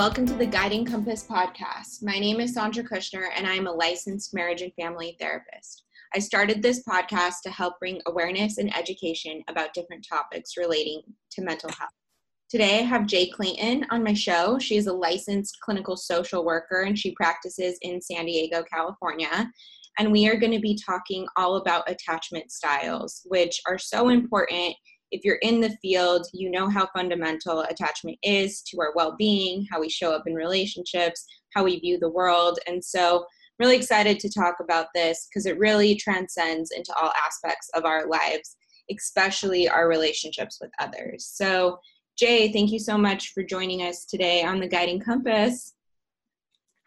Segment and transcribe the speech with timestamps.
[0.00, 2.02] welcome to the Guiding Compass podcast.
[2.02, 5.84] My name is Sandra Kushner, and I'm a licensed marriage and family therapist.
[6.14, 11.42] I started this podcast to help bring awareness and education about different topics relating to
[11.42, 11.92] mental health.
[12.48, 14.58] Today, I have Jay Clayton on my show.
[14.58, 19.52] She is a licensed clinical social worker and she practices in San Diego, California.
[19.98, 24.74] And we are going to be talking all about attachment styles, which are so important
[25.10, 29.66] if you're in the field, you know how fundamental attachment is to our well being,
[29.70, 31.24] how we show up in relationships,
[31.54, 32.58] how we view the world.
[32.66, 37.12] And so, I'm really excited to talk about this because it really transcends into all
[37.26, 38.56] aspects of our lives,
[38.90, 41.26] especially our relationships with others.
[41.26, 41.78] So,
[42.16, 45.74] Jay, thank you so much for joining us today on the Guiding Compass.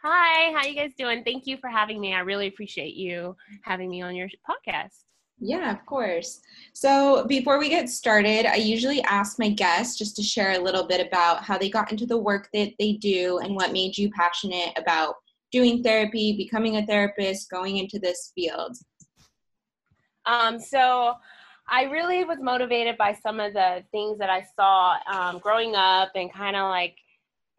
[0.03, 1.23] Hi, how you guys doing?
[1.23, 2.13] Thank you for having me.
[2.13, 5.03] I really appreciate you having me on your podcast.
[5.39, 6.41] Yeah, of course.
[6.73, 10.87] So, before we get started, I usually ask my guests just to share a little
[10.87, 14.09] bit about how they got into the work that they do and what made you
[14.11, 15.15] passionate about
[15.51, 18.75] doing therapy, becoming a therapist, going into this field.
[20.25, 21.15] Um, so,
[21.67, 26.11] I really was motivated by some of the things that I saw um, growing up
[26.15, 26.95] and kind of like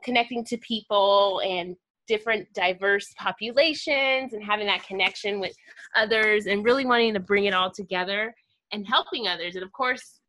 [0.03, 5.55] connecting to people and different diverse populations and having that connection with
[5.95, 8.35] others and really wanting to bring it all together
[8.73, 9.55] and helping others.
[9.55, 10.21] And of course,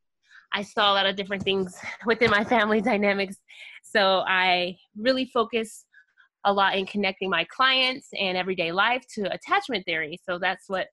[0.53, 3.37] I saw a lot of different things within my family dynamics.
[3.83, 5.85] So I really focus
[6.45, 10.19] a lot in connecting my clients and everyday life to attachment theory.
[10.27, 10.87] So that's what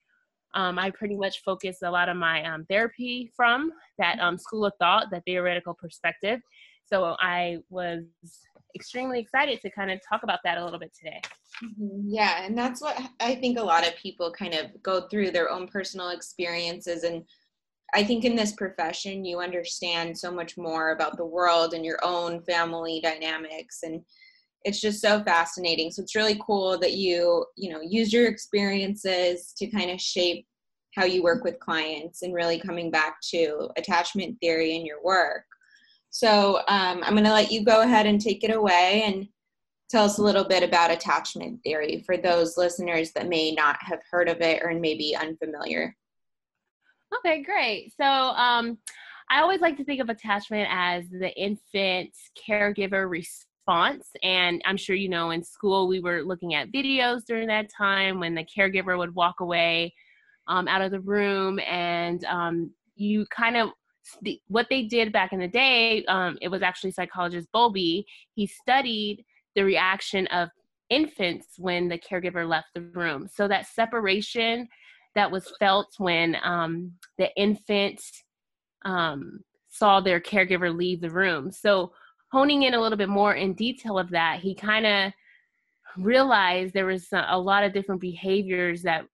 [0.55, 4.65] um, I pretty much focus a lot of my um, therapy from that um, school
[4.65, 6.41] of thought, that theoretical perspective.
[6.85, 8.05] So I was
[8.75, 11.21] extremely excited to kind of talk about that a little bit today.
[11.65, 12.09] Mm-hmm.
[12.09, 15.51] Yeah, and that's what I think a lot of people kind of go through their
[15.51, 17.05] own personal experiences.
[17.05, 17.25] And
[17.95, 21.99] I think in this profession, you understand so much more about the world and your
[22.03, 23.81] own family dynamics.
[23.83, 24.03] And
[24.65, 25.91] it's just so fascinating.
[25.91, 30.47] So it's really cool that you, you know, use your experiences to kind of shape
[30.95, 35.45] how you work with clients and really coming back to attachment theory in your work.
[36.13, 39.27] So um, I'm going to let you go ahead and take it away and
[39.89, 44.01] tell us a little bit about attachment theory for those listeners that may not have
[44.11, 45.97] heard of it or may be unfamiliar.
[47.17, 47.95] Okay, great.
[47.99, 48.77] So um,
[49.31, 52.15] I always like to think of attachment as the infant
[52.47, 54.11] caregiver response.
[54.23, 58.21] And I'm sure you know in school we were looking at videos during that time
[58.21, 59.95] when the caregiver would walk away
[60.47, 63.71] um, out of the room and um, you kind of
[64.23, 68.05] the, what they did back in the day, um, it was actually psychologist Bowlby.
[68.35, 69.25] He studied
[69.55, 70.49] the reaction of
[70.91, 73.29] infants when the caregiver left the room.
[73.33, 74.69] So that separation
[75.15, 78.01] that was felt when um, the infant
[78.85, 81.51] um, saw their caregiver leave the room.
[81.51, 81.93] So
[82.31, 85.13] honing in a little bit more in detail of that, he kind of
[85.97, 89.05] realized there was a, a lot of different behaviors that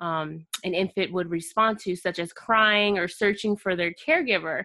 [0.00, 4.64] um, an infant would respond to, such as crying or searching for their caregiver.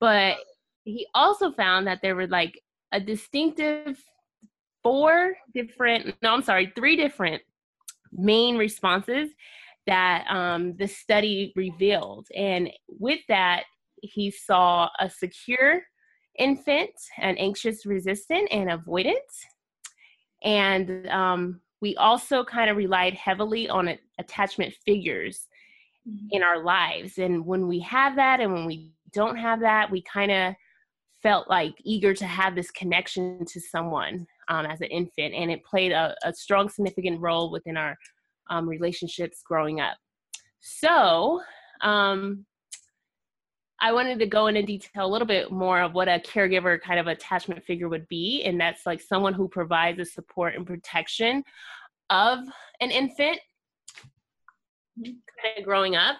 [0.00, 0.36] But
[0.84, 2.60] he also found that there were like
[2.92, 4.02] a distinctive
[4.82, 7.42] four different, no, I'm sorry, three different
[8.12, 9.30] main responses
[9.86, 12.26] that um, the study revealed.
[12.34, 13.64] And with that,
[14.00, 15.82] he saw a secure
[16.38, 19.14] infant, an anxious resistant, and avoidant.
[20.44, 23.88] And um, we also kind of relied heavily on
[24.18, 25.46] attachment figures
[26.08, 26.26] mm-hmm.
[26.30, 27.18] in our lives.
[27.18, 30.54] And when we have that and when we don't have that, we kind of
[31.22, 35.34] felt like eager to have this connection to someone um, as an infant.
[35.34, 37.96] And it played a, a strong, significant role within our
[38.50, 39.96] um, relationships growing up.
[40.60, 41.40] So,
[41.82, 42.44] um,
[43.80, 46.98] I wanted to go into detail a little bit more of what a caregiver kind
[46.98, 48.42] of attachment figure would be.
[48.44, 51.44] And that's like someone who provides the support and protection
[52.10, 52.40] of
[52.80, 53.38] an infant
[55.04, 56.16] kind of growing up.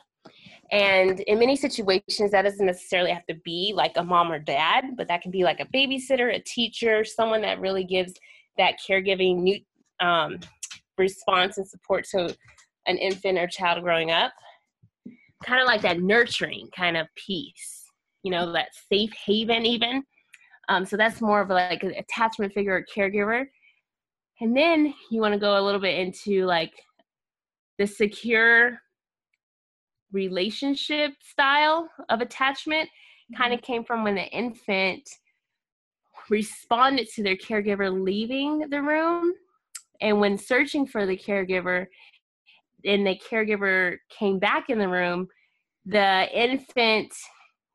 [0.70, 4.84] And in many situations, that doesn't necessarily have to be like a mom or dad,
[4.96, 8.12] but that can be like a babysitter, a teacher, someone that really gives
[8.58, 9.60] that caregiving new,
[10.00, 10.38] um,
[10.98, 12.36] response and support to
[12.86, 14.32] an infant or child growing up
[15.44, 17.84] kind of like that nurturing kind of piece,
[18.22, 20.02] you know, that safe haven even.
[20.68, 23.46] Um, so that's more of like an attachment figure or caregiver.
[24.40, 26.72] And then you want to go a little bit into like
[27.78, 28.78] the secure
[30.12, 32.88] relationship style of attachment
[33.36, 33.72] kind of mm-hmm.
[33.72, 35.08] came from when the infant
[36.30, 39.32] responded to their caregiver leaving the room
[40.00, 41.86] and when searching for the caregiver
[42.84, 45.28] and the caregiver came back in the room,
[45.86, 47.12] the infant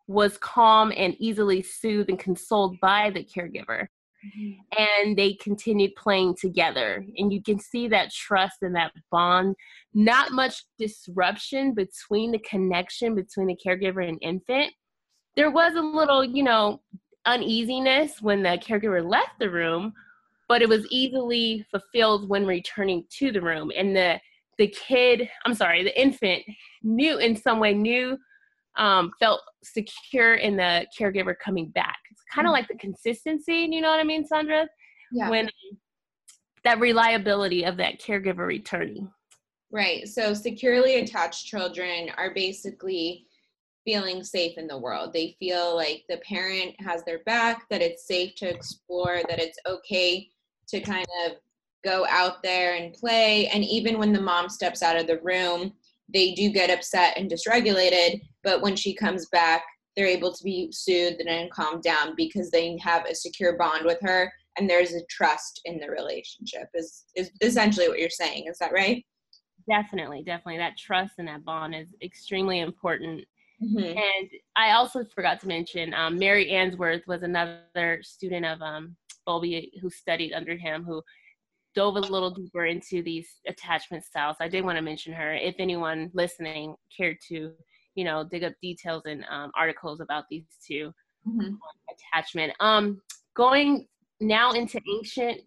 [0.08, 3.88] was calm and easily soothed and consoled by the caregiver.
[4.24, 5.02] mm-hmm.
[5.06, 7.06] and they continued playing together.
[7.18, 9.56] And you can see that trust and that bond,
[9.94, 14.72] not much disruption between the connection between the caregiver and infant.
[15.36, 16.82] There was a little, you know,
[17.26, 19.94] uneasiness when the caregiver left the room,
[20.48, 23.72] but it was easily fulfilled when returning to the room.
[23.76, 24.20] And the
[24.60, 26.44] the kid, I'm sorry, the infant
[26.84, 28.18] knew in some way knew
[28.78, 31.98] um, felt secure in the caregiver coming back.
[32.12, 32.62] It's kind of mm-hmm.
[32.62, 34.68] like the consistency, you know what I mean, Sandra?
[35.12, 35.30] Yeah.
[35.30, 35.50] When
[36.64, 39.12] that reliability of that caregiver returning.
[39.74, 40.08] Right.
[40.08, 43.26] So securely attached children are basically
[43.84, 45.12] feeling safe in the world.
[45.12, 49.58] They feel like the parent has their back, that it's safe to explore, that it's
[49.66, 50.30] okay
[50.68, 51.34] to kind of
[51.84, 53.48] go out there and play.
[53.48, 55.74] And even when the mom steps out of the room,
[56.14, 58.22] they do get upset and dysregulated.
[58.44, 59.64] But when she comes back,
[59.98, 63.98] they're able to be soothed and calmed down because they have a secure bond with
[64.02, 68.58] her and there's a trust in the relationship is is essentially what you're saying is
[68.60, 69.04] that right
[69.68, 73.24] definitely definitely that trust and that bond is extremely important
[73.62, 73.78] mm-hmm.
[73.78, 78.96] and i also forgot to mention um, mary Ainsworth was another student of um,
[79.26, 81.02] Bowlby who studied under him who
[81.76, 84.38] dove a little deeper into these attachment styles.
[84.40, 85.34] I did want to mention her.
[85.34, 87.52] If anyone listening cared to,
[87.96, 90.94] you know, dig up details and um, articles about these 2
[91.28, 91.54] mm-hmm.
[92.14, 92.54] attachment.
[92.60, 93.02] Um,
[93.36, 93.88] going
[94.20, 95.42] now into ancient,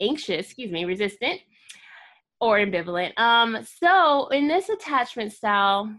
[0.00, 1.40] anxious, excuse me, resistant
[2.40, 3.18] or ambivalent.
[3.18, 5.92] Um, so in this attachment style,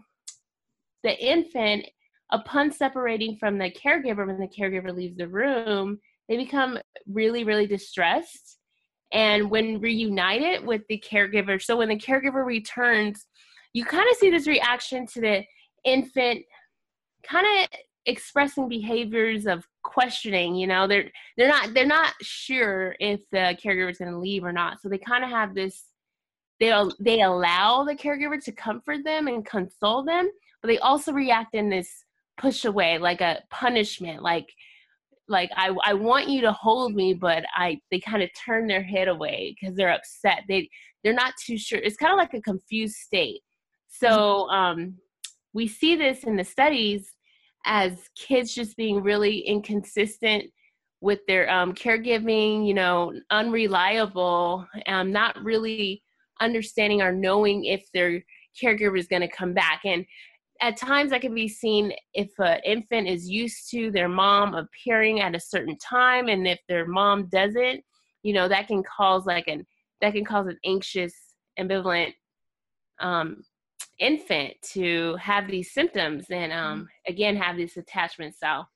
[1.02, 1.86] the infant,
[2.32, 5.98] upon separating from the caregiver, when the caregiver leaves the room,
[6.28, 6.78] they become
[7.08, 8.58] really, really distressed.
[9.12, 13.26] And when reunited with the caregiver so when the caregiver returns
[13.72, 15.42] you kind of see this reaction to the
[15.84, 16.44] infant
[17.24, 20.86] kind of expressing behaviors of questioning you know?
[20.86, 24.80] They're they're not they're not sure if the caregiver is going to leave or not.
[24.80, 25.82] So they kind of have this
[26.60, 30.30] they they allow the caregiver to comfort them and console them
[30.62, 32.04] but they also react in this
[32.38, 34.48] push away like a punishment like
[35.30, 38.82] like I, I want you to hold me but i they kind of turn their
[38.82, 40.42] head away because they're upset.
[40.48, 40.68] They
[41.02, 41.78] they're not too sure.
[41.78, 43.40] It's kind of like a confused state.
[43.88, 44.96] So um
[45.52, 47.14] we see this in the studies
[47.64, 50.44] as kids just being really inconsistent
[51.00, 56.02] with their um, caregiving you know unreliable um, not really
[56.40, 58.22] understanding or knowing if their
[58.60, 60.04] caregiver is going to come back and
[60.62, 65.20] at times that can be seen if an infant is used to their mom appearing
[65.20, 67.82] at a certain time and if their mom doesn't
[68.22, 69.66] you know that can cause like an
[70.00, 71.14] that can cause an anxious
[71.58, 72.12] ambivalent
[73.00, 73.42] um,
[73.98, 77.12] infant to have these symptoms and um, mm-hmm.
[77.12, 78.68] again have this attachment style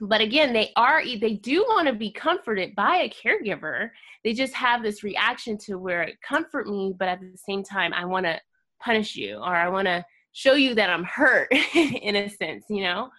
[0.00, 3.90] but again they are they do want to be comforted by a caregiver
[4.24, 8.04] they just have this reaction to where comfort me but at the same time i
[8.04, 8.40] want to
[8.80, 12.82] punish you or i want to show you that I'm hurt in a sense, you
[12.82, 13.10] know?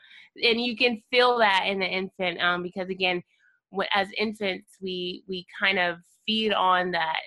[0.43, 3.21] And you can feel that in the infant um, because again,
[3.93, 7.19] as infants, we we kind of feed on that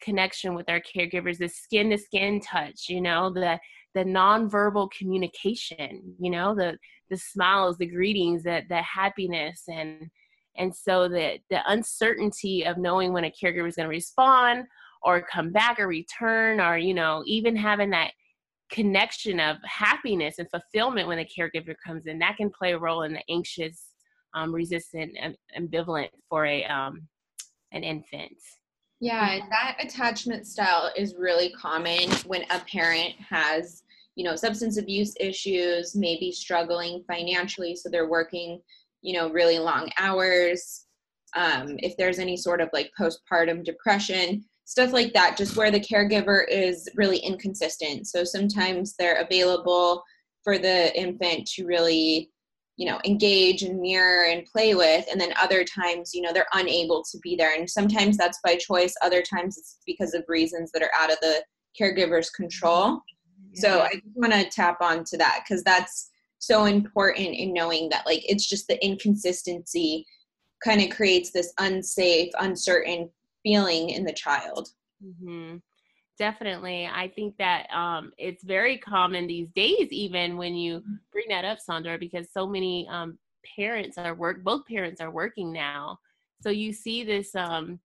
[0.00, 3.58] connection with our caregivers, the skin to skin touch, you know, the
[3.94, 6.78] the nonverbal communication, you know, the
[7.10, 10.10] the smiles, the greetings, that the happiness and
[10.58, 14.64] and so that the uncertainty of knowing when a caregiver is going to respond
[15.02, 18.12] or come back or return or you know even having that
[18.70, 23.02] connection of happiness and fulfillment when a caregiver comes in that can play a role
[23.02, 23.92] in the anxious
[24.34, 25.16] um, resistant
[25.58, 27.06] ambivalent for a um,
[27.72, 28.36] an infant.
[29.00, 33.82] Yeah that attachment style is really common when a parent has
[34.16, 38.60] you know substance abuse issues maybe struggling financially so they're working
[39.02, 40.86] you know really long hours
[41.36, 45.80] um, if there's any sort of like postpartum depression stuff like that, just where the
[45.80, 48.06] caregiver is really inconsistent.
[48.08, 50.02] So sometimes they're available
[50.42, 52.30] for the infant to really,
[52.76, 56.48] you know, engage and mirror and play with, and then other times, you know, they're
[56.52, 57.54] unable to be there.
[57.56, 61.18] And sometimes that's by choice, other times it's because of reasons that are out of
[61.22, 61.42] the
[61.80, 63.00] caregiver's control.
[63.56, 63.60] Yeah.
[63.62, 67.88] So I just want to tap on to that because that's so important in knowing
[67.88, 70.06] that, like, it's just the inconsistency
[70.64, 73.10] kind of creates this unsafe, uncertain
[73.42, 74.68] feeling in the child.
[75.04, 75.56] Mm-hmm.
[76.18, 76.86] Definitely.
[76.86, 80.94] I think that um, it's very common these days, even when you mm-hmm.
[81.12, 83.18] bring that up, Sandra, because so many um,
[83.56, 85.98] parents are work, both parents are working now.
[86.42, 87.80] So you see this um,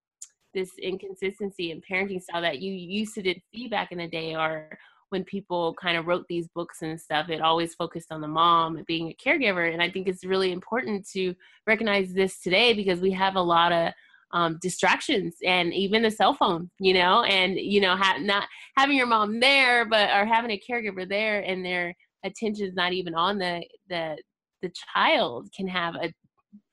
[0.53, 4.35] this inconsistency in parenting style that you used to didn't see back in the day,
[4.35, 4.77] or
[5.11, 8.81] when people kind of wrote these books and stuff, it always focused on the mom
[8.87, 9.71] being a caregiver.
[9.71, 11.35] And I think it's really important to
[11.67, 13.91] recognize this today because we have a lot of
[14.33, 18.95] um, distractions and even the cell phone, you know, and, you know, ha- not having
[18.95, 23.13] your mom there, but, or having a caregiver there and their attention is not even
[23.13, 24.17] on the, the,
[24.61, 26.13] the child can have a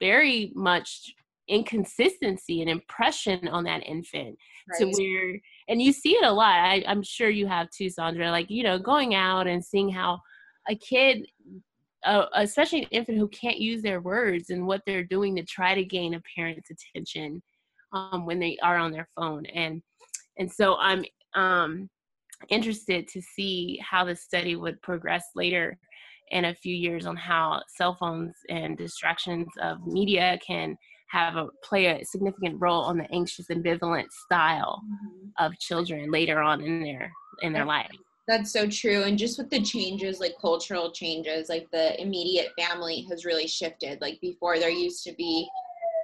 [0.01, 1.13] very much
[1.49, 4.37] inconsistency and impression on that infant
[4.71, 4.79] right.
[4.79, 8.31] to where and you see it a lot I, i'm sure you have too sandra
[8.31, 10.21] like you know going out and seeing how
[10.69, 11.27] a kid
[12.05, 15.75] uh, especially an infant who can't use their words and what they're doing to try
[15.75, 17.43] to gain a parent's attention
[17.93, 19.83] um, when they are on their phone and
[20.39, 21.89] and so i'm um,
[22.51, 25.79] interested to see how the study would progress later
[26.31, 30.77] in a few years on how cell phones and distractions of media can
[31.11, 35.45] have a play a significant role on the anxious ambivalent style mm-hmm.
[35.45, 37.11] of children later on in their
[37.43, 37.91] in their life
[38.27, 43.07] that's so true and just with the changes like cultural changes like the immediate family
[43.09, 45.49] has really shifted like before there used to be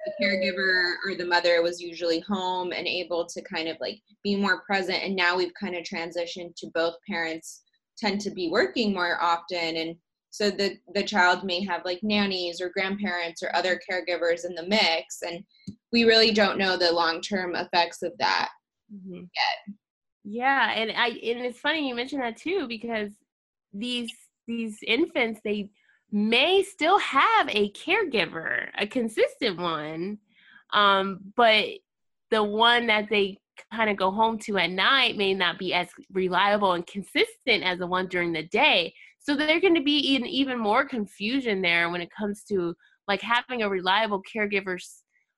[0.06, 4.36] a caregiver or the mother was usually home and able to kind of like be
[4.36, 7.62] more present and now we've kind of transitioned to both parents
[7.96, 9.96] tend to be working more often and
[10.34, 14.66] so the the child may have like nannies or grandparents or other caregivers in the
[14.66, 15.44] mix and
[15.92, 18.48] we really don't know the long-term effects of that
[18.92, 19.14] mm-hmm.
[19.14, 19.76] yet
[20.24, 23.12] yeah and i and it's funny you mentioned that too because
[23.72, 24.10] these
[24.48, 25.70] these infants they
[26.10, 30.18] may still have a caregiver a consistent one
[30.72, 31.66] um but
[32.32, 33.38] the one that they
[33.72, 37.78] kind of go home to at night may not be as reliable and consistent as
[37.78, 38.92] the one during the day
[39.24, 42.74] so going to be even even more confusion there when it comes to
[43.08, 44.78] like having a reliable caregiver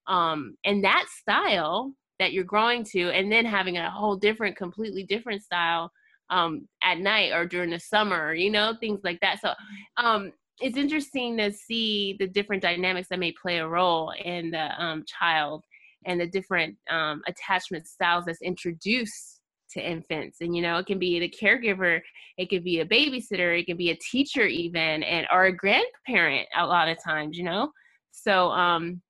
[0.07, 5.05] um and that style that you're growing to and then having a whole different completely
[5.05, 5.91] different style
[6.31, 9.41] um at night or during the summer you know things like that.
[9.41, 9.53] So
[9.97, 14.83] um it's interesting to see the different dynamics that may play a role in the
[14.83, 15.63] um, child
[16.07, 19.36] and the different um, attachment styles that's introduced
[19.71, 22.01] to infants and you know it can be the caregiver
[22.39, 26.47] it could be a babysitter it can be a teacher even and or a grandparent
[26.57, 27.71] a lot of times you know?
[28.13, 29.01] So um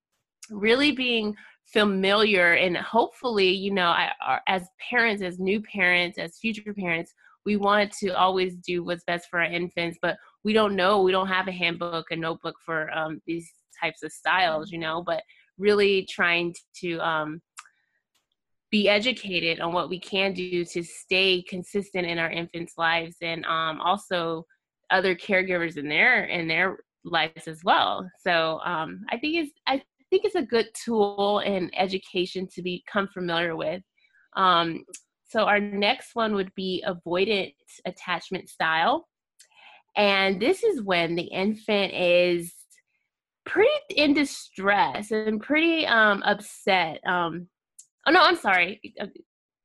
[0.51, 1.35] really being
[1.67, 7.13] familiar and hopefully you know I, as parents as new parents as future parents
[7.45, 11.13] we want to always do what's best for our infants but we don't know we
[11.13, 15.03] don't have a handbook a notebook for um, these types of styles you know?
[15.05, 15.23] But
[15.59, 17.41] really trying to um,
[18.71, 23.45] be educated on what we can do to stay consistent in our infants' lives and
[23.47, 24.45] um, also
[24.91, 28.09] other caregivers in their in their lives as well.
[28.21, 33.09] So um, I think it's I think it's a good tool in education to become
[33.09, 33.83] familiar with.
[34.37, 34.85] Um,
[35.29, 37.55] so our next one would be avoidant
[37.85, 39.09] attachment style,
[39.97, 42.53] and this is when the infant is
[43.45, 47.01] pretty in distress and pretty um, upset.
[48.07, 48.81] Oh no i'm sorry.
[49.01, 49.07] Uh,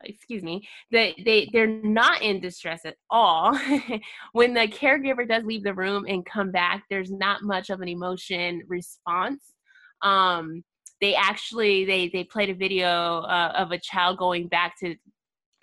[0.03, 0.67] excuse me.
[0.91, 3.55] They, they they're not in distress at all.
[4.33, 7.87] When the caregiver does leave the room and come back there's not much of an
[7.87, 9.53] emotion response.
[10.01, 10.63] Um
[11.01, 14.95] they actually they they played a video uh, of a child going back to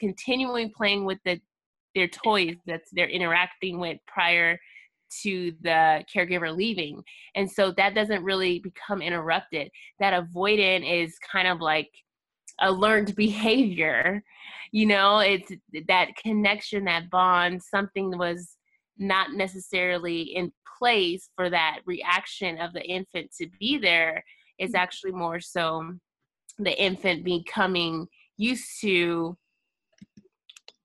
[0.01, 1.41] continuing playing with the
[1.95, 4.59] their toys that they're interacting with prior
[5.23, 7.03] to the caregiver leaving.
[7.35, 9.71] And so that doesn't really become interrupted.
[10.01, 11.89] That avoidant is kind of like
[12.61, 14.23] a learned behavior
[14.73, 15.53] you know it's
[15.87, 18.57] that connection that bond something was
[18.99, 24.25] not necessarily in place for that reaction of the infant to be there
[24.59, 24.79] is mm.
[24.79, 25.93] actually more so
[26.59, 29.37] the infant becoming used to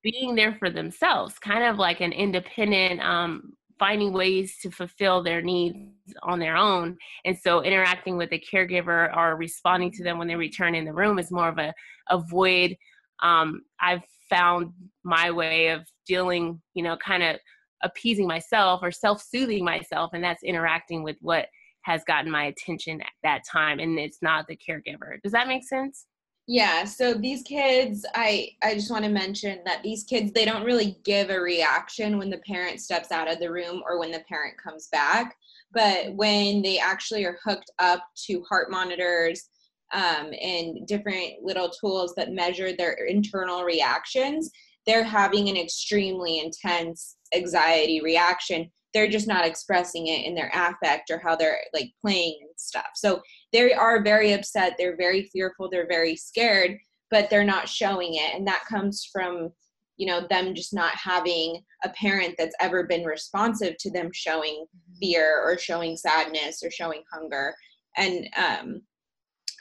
[0.04, 3.54] being there for themselves kind of like an independent um,
[3.84, 6.96] finding ways to fulfill their needs on their own.
[7.26, 10.94] And so interacting with a caregiver or responding to them when they return in the
[10.94, 11.74] room is more of a
[12.10, 12.78] avoid.
[13.22, 14.72] Um, I've found
[15.04, 17.36] my way of dealing, you know, kind of
[17.84, 21.48] appeasing myself or self-soothing myself, and that's interacting with what
[21.82, 25.22] has gotten my attention at that time, and it's not the caregiver.
[25.22, 26.06] Does that make sense?
[26.48, 30.66] Yeah so these kids i i just want to mention that these kids they don't
[30.66, 34.24] really give a reaction when the parent steps out of the room or when the
[34.28, 35.36] parent comes back.
[35.74, 39.50] But when they actually are hooked up to heart monitors
[39.92, 44.52] um, and different little tools that measure their internal reactions
[44.86, 51.10] they're having an extremely intense anxiety reaction they're just not expressing it in their affect
[51.10, 52.90] or how they're like playing and stuff.
[52.96, 53.22] So
[53.52, 56.78] they are very upset, they're very fearful, they're very scared,
[57.10, 58.36] but they're not showing it.
[58.36, 59.52] And that comes from
[59.98, 64.66] you know them just not having a parent that's ever been responsive to them showing
[64.66, 65.00] mm-hmm.
[65.00, 67.54] fear or showing sadness or showing hunger
[67.98, 68.82] and um,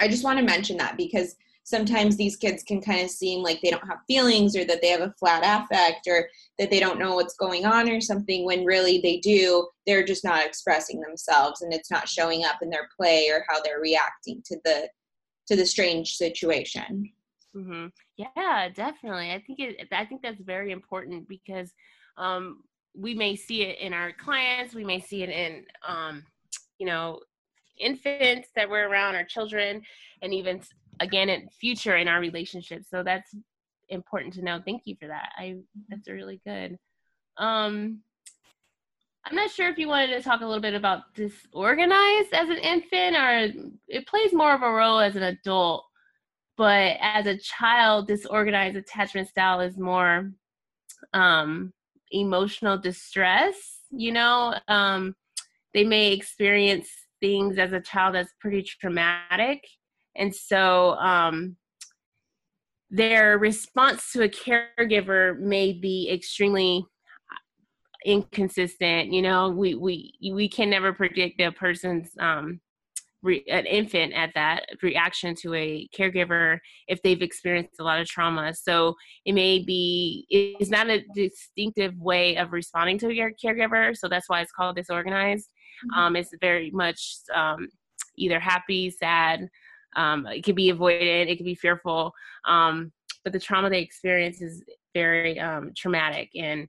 [0.01, 3.61] i just want to mention that because sometimes these kids can kind of seem like
[3.61, 6.29] they don't have feelings or that they have a flat affect or
[6.59, 10.25] that they don't know what's going on or something when really they do they're just
[10.25, 14.43] not expressing themselves and it's not showing up in their play or how they're reacting
[14.45, 14.89] to the
[15.47, 17.09] to the strange situation
[17.55, 17.87] mm-hmm.
[18.17, 21.73] yeah definitely i think it i think that's very important because
[22.17, 22.63] um
[22.95, 26.25] we may see it in our clients we may see it in um
[26.79, 27.21] you know
[27.79, 29.83] infants that we're around our children
[30.23, 30.61] and even
[31.01, 32.83] again in future in our relationship.
[32.89, 33.35] So that's
[33.89, 34.61] important to know.
[34.65, 35.31] Thank you for that.
[35.37, 35.57] I
[35.89, 36.79] that's really good.
[37.37, 38.03] Um
[39.25, 42.57] i'm not sure if you wanted to talk a little bit about disorganized as an
[42.57, 45.85] infant or it plays more of a role as an adult
[46.57, 50.31] but as a child disorganized attachment style is more
[51.15, 51.73] um
[52.11, 54.55] emotional distress you know?
[54.69, 55.15] Um
[55.75, 56.89] they may experience
[57.21, 59.63] things as a child that's pretty traumatic
[60.17, 61.57] and so um,
[62.91, 66.85] their response to a caregiver may be extremely
[68.05, 69.49] inconsistent you know?
[69.51, 72.61] We we we can never predict a person's um
[73.23, 78.09] re, an infant at that reaction to a caregiver if they've experienced a lot of
[78.09, 78.55] trauma.
[78.55, 84.09] So it may be it's not a distinctive way of responding to your caregiver so
[84.09, 85.49] that's why it's called disorganized.
[85.87, 85.99] Mm-hmm.
[85.99, 87.01] um it's very much
[87.35, 87.69] um
[88.19, 89.49] either happy sad
[89.97, 92.13] um, it can be avoided, it can be fearful,
[92.47, 92.93] um,
[93.25, 94.63] but the trauma they experience is
[94.95, 96.69] very um, traumatic, and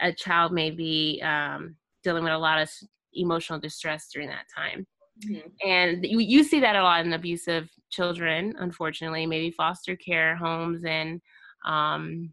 [0.00, 2.70] a child may be um, dealing with a lot of
[3.14, 4.86] emotional distress during that time.
[5.26, 5.68] Mm-hmm.
[5.68, 10.84] And you, you see that a lot in abusive children, unfortunately, maybe foster care homes
[10.84, 11.20] and
[11.66, 12.32] um,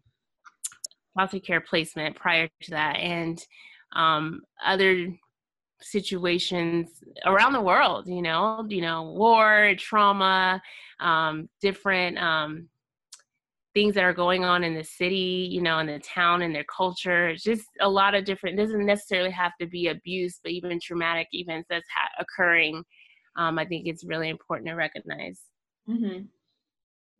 [1.14, 3.44] foster care placement prior to that, and
[3.94, 5.08] um, other
[5.80, 10.60] situations around the world you know you know war trauma
[11.00, 12.68] um, different um,
[13.74, 16.64] things that are going on in the city you know in the town and their
[16.64, 20.80] culture it's just a lot of different doesn't necessarily have to be abuse but even
[20.80, 22.82] traumatic events that's ha- occurring
[23.36, 25.42] um, i think it's really important to recognize
[25.88, 26.22] mm-hmm.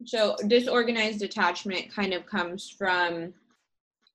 [0.05, 3.33] so disorganized attachment kind of comes from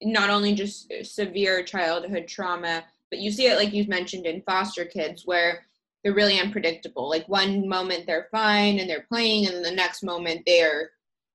[0.01, 4.85] not only just severe childhood trauma but you see it like you've mentioned in foster
[4.85, 5.67] kids where
[6.03, 7.07] they're really unpredictable.
[7.07, 10.89] Like one moment they're fine and they're playing, and the next moment they're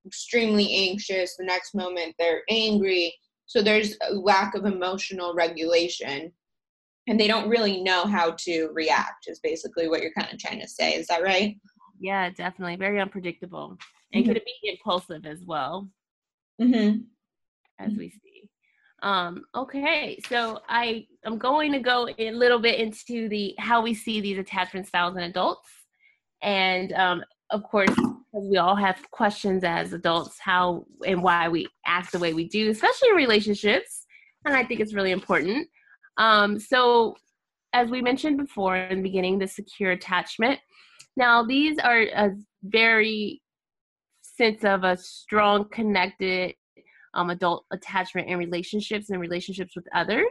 [0.04, 1.36] extremely anxious.
[1.36, 3.14] The next moment they're angry.
[3.46, 6.32] So there's a lack of emotional regulation,
[7.06, 9.28] and they don't really know how to react.
[9.28, 10.94] Is basically what you're kind of trying to say.
[10.94, 11.56] Is that right?
[12.00, 12.74] Yeah, definitely.
[12.74, 13.78] Very unpredictable,
[14.12, 14.32] and mm-hmm.
[14.32, 15.88] could be impulsive as well.
[16.60, 17.02] Mm-hmm.
[17.78, 18.50] As we see.
[19.02, 23.94] Um, okay, so I I'm going to go a little bit into the how we
[23.94, 25.68] see these attachment styles in adults,
[26.42, 27.94] and um, of course,
[28.32, 32.70] we all have questions as adults, how and why we act the way we do,
[32.70, 34.04] especially in relationships,
[34.44, 35.68] and I think it's really important.
[36.16, 37.16] Um, so,
[37.72, 40.58] as we mentioned before in the beginning, the secure attachment.
[41.16, 42.30] Now, these are a
[42.62, 43.42] very
[44.22, 46.54] sense of a strong, connected
[47.14, 50.26] um, adult attachment and relationships and relationships with others.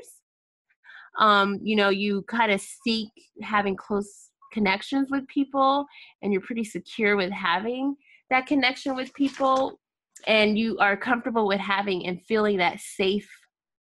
[1.20, 3.10] Um, you know, you kind of seek
[3.42, 5.86] having close connections with people
[6.22, 7.96] and you're pretty secure with having
[8.30, 9.80] that connection with people
[10.26, 13.30] and you are comfortable with having and feeling that safe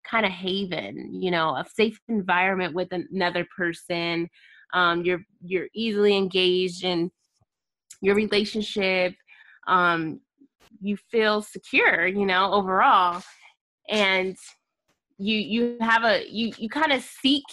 [0.05, 4.29] kind of haven you know a safe environment with another person
[4.75, 7.11] um, you're you're easily engaged in
[8.03, 9.15] your relationship
[9.67, 10.21] um,
[10.81, 13.23] you feel secure you know overall.
[13.89, 14.37] And
[15.19, 17.45] you you have a you you kind of seek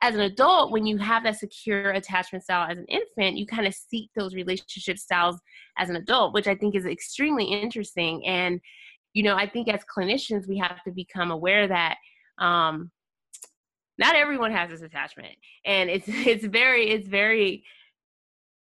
[0.00, 3.66] as an adult when you have that secure attachment style as an infant you kind
[3.66, 5.40] of seek those relationship styles
[5.76, 8.24] as an adult which i think is extremely interesting.
[8.26, 8.60] And
[9.14, 11.96] you know i think as clinicians we have to become aware that
[12.38, 12.90] um
[13.98, 15.34] not everyone has this attachment.
[15.64, 17.64] And it's it's very it's very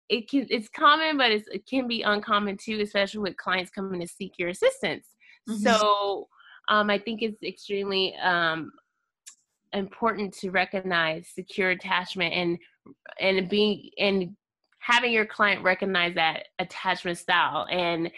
[0.09, 4.01] it can it's common, but it's, it can be uncommon too, especially with clients coming
[4.01, 5.07] to seek your assistance.
[5.49, 5.63] Mm-hmm.
[5.63, 6.29] So
[6.69, 8.73] um, I think it's extremely um,
[9.73, 12.59] important to recognize secure attachment and
[13.21, 14.37] and being and
[14.79, 18.11] having your client recognize that attachment style and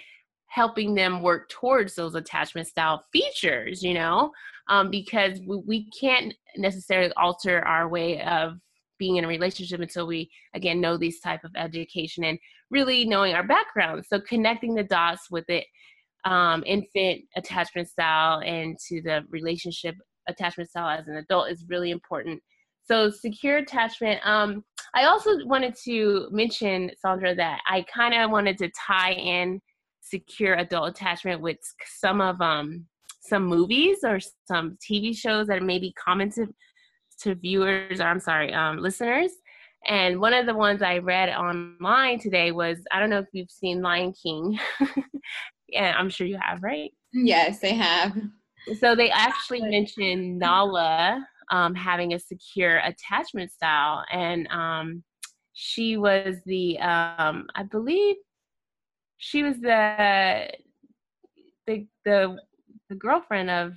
[0.49, 4.33] helping them work towards those attachment style features you know
[4.69, 8.59] um, because we, we can't necessarily alter our way of
[8.99, 12.39] being in a relationship until we again know these type of education and
[12.71, 15.65] really knowing our background so connecting the dots with it
[16.27, 19.95] um, infant attachment style and to the relationship
[20.29, 22.43] attachment style as an adult is really important.
[22.85, 24.21] So secure attachment.
[24.25, 29.61] Um, I also wanted to mention, Sandra, that I kind of wanted to tie in
[30.01, 31.59] secure adult attachment with
[31.99, 32.87] some of um,
[33.21, 36.31] some movies or some TV shows that may be common
[37.23, 39.31] to, viewers, or I'm sorry, um, listeners.
[39.87, 43.51] And one of the ones I read online today was I don't know if you've
[43.51, 44.59] seen Lion King.
[45.69, 46.93] yeah, I'm sure you have, right?
[47.13, 48.17] Yes, I have.
[48.81, 55.05] So they actually mentioned Nala um, having a secure attachment style, and um,
[55.53, 58.17] she was the um, I believe
[59.19, 60.49] she was the
[61.67, 62.37] the the,
[62.89, 63.75] the girlfriend of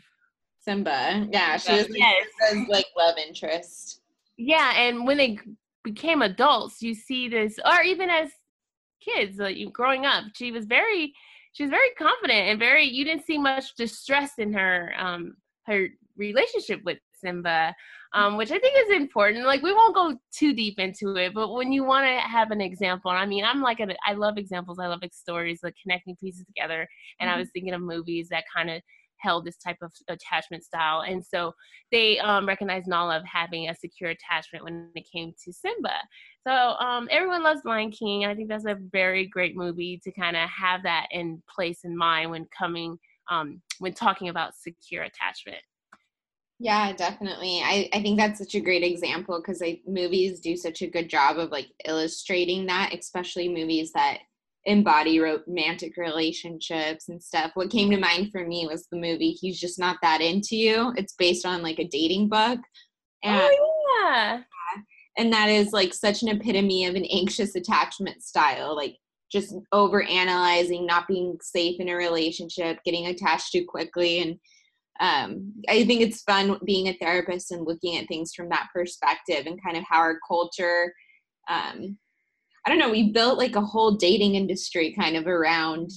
[0.69, 1.27] Simba.
[1.31, 2.27] Yeah, she was yes.
[2.67, 4.01] like love interest.
[4.37, 5.39] Yeah, and when they
[5.83, 8.29] became adults, you see this, or even as
[9.01, 11.13] kids, like growing up, she was very
[11.53, 15.33] she was very confident and very you didn't see much distress in her um
[15.65, 17.73] her relationship with Simba,
[18.13, 19.45] um, which I think is important.
[19.45, 22.61] Like we won't go too deep into it, but when you want to have an
[22.61, 24.77] example, I mean, I'm like a, I love examples.
[24.77, 26.87] I love like stories, like connecting pieces together.
[27.19, 27.37] And mm-hmm.
[27.37, 28.81] I was thinking of movies that kind of
[29.19, 31.01] held this type of attachment style.
[31.01, 31.53] And so
[31.91, 35.95] they um, recognized Nala of having a secure attachment when it came to Simba.
[36.47, 38.23] So um, everyone loves Lion King.
[38.23, 41.81] And I think that's a very great movie to kind of have that in place
[41.83, 42.97] in mind when coming,
[43.29, 45.61] um, when talking about secure attachment.
[46.61, 47.61] Yeah, definitely.
[47.63, 51.09] I, I think that's such a great example because like movies do such a good
[51.09, 54.19] job of like illustrating that, especially movies that
[54.65, 57.51] embody romantic relationships and stuff.
[57.53, 60.93] What came to mind for me was the movie He's Just Not That Into You.
[60.97, 62.59] It's based on like a dating book.
[63.23, 64.41] And, oh yeah.
[65.17, 68.75] And that is like such an epitome of an anxious attachment style.
[68.75, 68.95] Like
[69.31, 74.39] just over analyzing, not being safe in a relationship, getting attached too quickly and
[74.99, 79.45] um, I think it's fun being a therapist and looking at things from that perspective
[79.45, 80.93] and kind of how our culture,
[81.49, 81.97] um,
[82.65, 85.89] I don't know, we built like a whole dating industry kind of around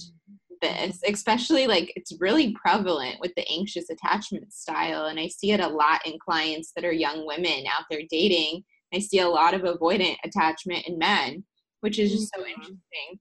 [0.61, 5.05] this, especially like it's really prevalent with the anxious attachment style.
[5.05, 8.63] And I see it a lot in clients that are young women out there dating.
[8.93, 11.43] I see a lot of avoidant attachment in men,
[11.81, 12.51] which is just so mm-hmm.
[12.51, 13.19] interesting.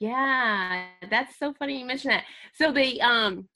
[0.00, 2.24] Yeah, that's so funny you mentioned that.
[2.54, 3.48] So they um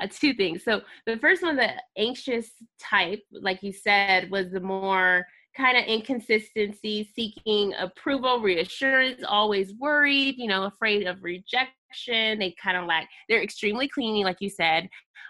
[0.00, 0.64] uh, two things.
[0.64, 5.84] So the first one, the anxious type, like you said, was the more kind of
[5.84, 12.38] inconsistency, seeking approval, reassurance, always worried, you know, afraid of rejection.
[12.38, 14.88] They kind of like they're extremely clingy, like you said.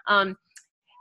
[0.08, 0.36] Um,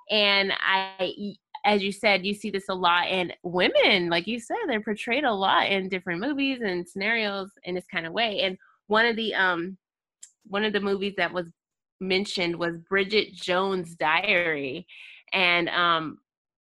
[0.10, 4.58] and I, as you said, you see this a lot in women, like you said,
[4.68, 8.42] they're portrayed a lot in different movies and scenarios in this kind of way.
[8.42, 9.78] And one of the um,
[10.48, 11.48] one of the movies that was
[12.00, 14.88] mentioned was Bridget Jones' Diary.
[15.34, 16.18] And um,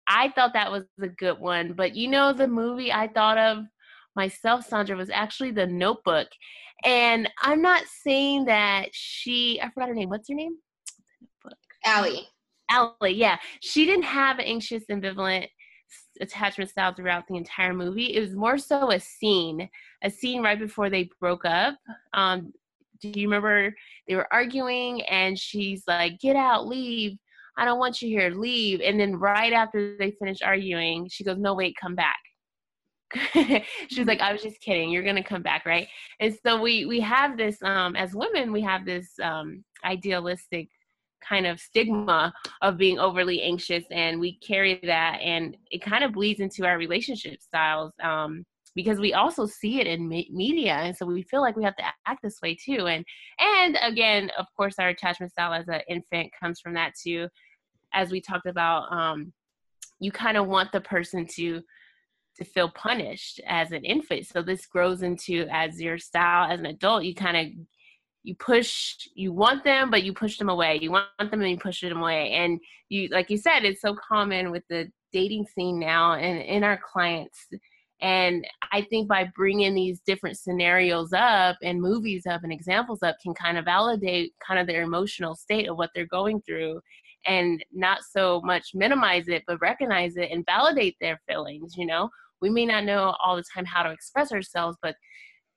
[0.10, 1.74] I thought that was a good one.
[1.74, 3.66] But you know, the movie I thought of
[4.16, 6.28] myself, Sandra, was actually The Notebook.
[6.84, 10.10] And I'm not saying that she, I forgot her name.
[10.10, 10.58] What's her name?
[11.86, 12.28] Allie.
[12.70, 13.38] Allie, yeah.
[13.62, 15.48] She didn't have an anxious, ambivalent
[16.22, 18.16] attachment style throughout the entire movie.
[18.16, 19.70] It was more so a scene,
[20.04, 21.78] a scene right before they broke up.
[22.14, 22.54] Um,
[23.02, 23.74] do you remember
[24.08, 27.18] they were arguing and she's like get out leave
[27.60, 28.82] i don't want you here leave.
[28.82, 32.20] And then right after they finish arguing she goes no wait come back.
[33.90, 34.90] She was like i was just kidding.
[34.92, 35.88] You're gonna come back right?
[36.20, 40.68] And so we we have this um as women we have this um idealistic
[41.28, 46.14] kind of stigma of being overly anxious and we carry that and it kind of
[46.14, 48.46] bleeds into our relationship styles um
[48.76, 51.76] because we also see it in me- media and so we feel like we have
[51.76, 52.88] to act this way too.
[52.88, 53.04] And
[53.40, 57.28] and again of course our attachment style as an infant comes from that too
[57.94, 59.34] as we talked about um
[60.00, 61.62] you kind of want the person to
[62.38, 64.26] to feel punished as an infant.
[64.26, 67.48] So this grows into as your style as an adult you kind of
[68.24, 70.80] you push you want them but you push them away.
[70.82, 72.32] You want them and you push them away.
[72.32, 76.64] And you like you said it's so common with the dating scene now and in
[76.64, 77.48] our clients.
[78.02, 83.18] And I think by bringing these different scenarios up and movies up and examples up
[83.22, 86.80] can kind of validate kind of their emotional state of what they're going through
[87.26, 91.76] and not so much minimize it, but recognize it and validate their feelings.
[91.78, 92.10] You know,
[92.42, 94.96] we may not know all the time how to express ourselves, but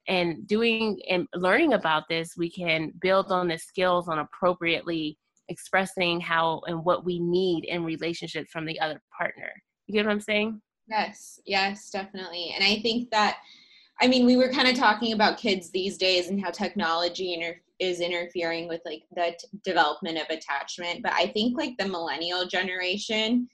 [0.09, 5.16] and doing and learning about this, we can build on the skills on appropriately
[5.48, 9.51] expressing how and what we need in relationships from the other partner.
[9.87, 10.61] You get what I'm saying?
[10.88, 12.53] Yes, yes, definitely.
[12.55, 13.38] And I think that,
[14.01, 17.61] I mean, we were kind of talking about kids these days and how technology inter-
[17.83, 22.47] is interfering with like the t- development of attachment but i think like the millennial
[22.47, 23.49] generation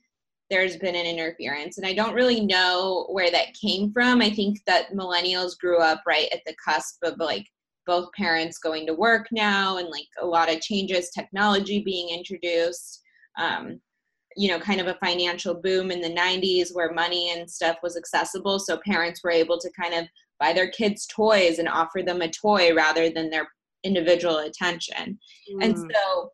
[0.50, 4.20] there's been an interference and i don't really know where that came from.
[4.20, 7.46] I think that millennials grew up right at the cusp of like
[7.86, 13.00] both parents going to work now and like a lot of changes technology being introduced
[13.38, 13.80] um,
[14.36, 17.96] you know kind of a financial boom in the 90s where money and stuff was
[17.96, 20.06] accessible so parents were able to kind of
[20.38, 23.48] buy their kids toys and offer them a toy rather than their
[23.84, 25.18] individual attention
[25.52, 25.64] mm.
[25.64, 26.30] and so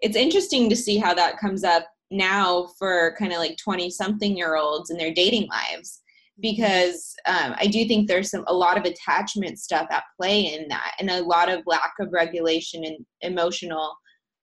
[0.00, 4.36] it's interesting to see how that comes up now for kind of like 20 something
[4.36, 6.02] year olds in their dating lives
[6.40, 10.68] because um, I do think there's some a lot of attachment stuff at play in
[10.68, 13.94] that, and a lot of lack of regulation and emotional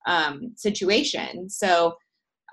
[0.07, 1.57] um, situations.
[1.57, 1.95] So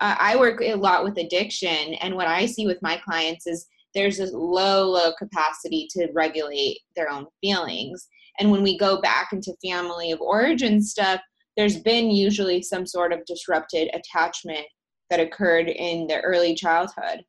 [0.01, 3.65] uh, I work a lot with addiction, and what I see with my clients is
[3.95, 8.07] there's a low, low capacity to regulate their own feelings.
[8.39, 11.21] And when we go back into family of origin stuff,
[11.57, 14.65] there's been usually some sort of disrupted attachment
[15.09, 17.23] that occurred in the early childhood.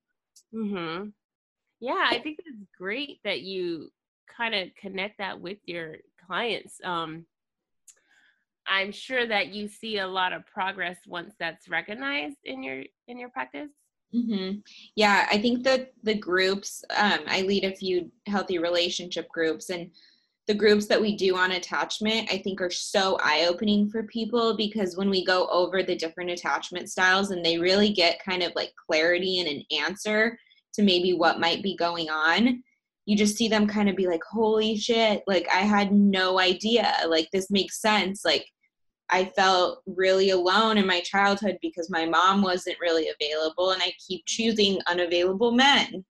[0.55, 1.09] Mm-hmm.
[1.81, 3.91] Yeah, I think it's great that you
[4.37, 5.97] kind of connect that with your
[6.27, 6.79] clients.
[6.85, 7.27] Um,
[8.67, 13.19] I'm sure that you see a lot of progress once that's recognized in your in
[13.19, 13.71] your practice.
[14.15, 14.59] Mm-hmm.
[14.97, 19.91] Yeah, I think that the groups um, I lead a few healthy relationship groups, and
[20.47, 24.57] the groups that we do on attachment I think are so eye opening for people
[24.57, 28.53] because when we go over the different attachment styles and they really get kind of
[28.57, 30.39] like clarity and an answer
[30.75, 32.63] to maybe what might be going on
[33.07, 36.95] you just see them kind of be like holy shit like i had no idea
[37.09, 38.47] like this makes sense like
[39.11, 43.93] i felt really alone in my childhood because my mom wasn't really available and i
[44.07, 46.05] keep choosing unavailable men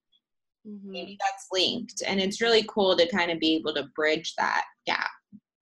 [0.67, 0.91] mm-hmm.
[0.91, 4.65] maybe that's linked and it's really cool to kind of be able to bridge that
[4.87, 5.11] gap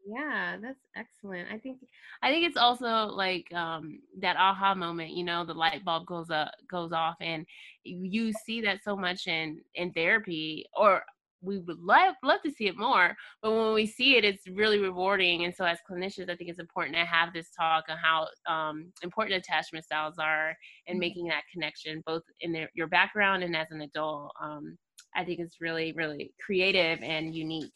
[0.07, 1.79] yeah that's excellent i think
[2.23, 6.31] i think it's also like um that aha moment you know the light bulb goes
[6.31, 7.45] up goes off and
[7.85, 11.03] you see that so much in in therapy or
[11.41, 14.79] we would love love to see it more but when we see it it's really
[14.79, 18.27] rewarding and so as clinicians i think it's important to have this talk on how
[18.53, 20.57] um, important attachment styles are
[20.87, 21.01] and mm-hmm.
[21.01, 24.77] making that connection both in their, your background and as an adult um,
[25.15, 27.73] i think it's really really creative and unique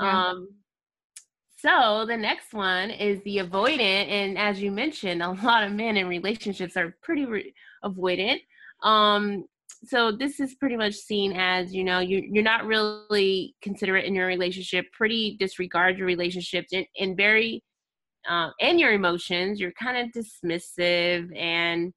[0.00, 0.30] yeah.
[0.30, 0.48] um,
[1.64, 5.96] so the next one is the avoidant, and as you mentioned, a lot of men
[5.96, 8.40] in relationships are pretty re- avoidant.
[8.82, 9.46] Um,
[9.86, 14.14] so this is pretty much seen as you know you you're not really considerate in
[14.14, 17.62] your relationship, pretty disregard your relationships, and, and very
[18.28, 19.58] uh, and your emotions.
[19.58, 21.94] You're kind of dismissive and